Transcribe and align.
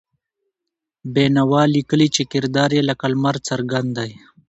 بېنوا 1.13 1.63
لیکي 1.73 2.07
چې 2.15 2.21
کردار 2.31 2.69
یې 2.77 2.81
لکه 2.89 3.05
لمر 3.11 3.35
څرګند 3.47 3.89
دی. 3.97 4.11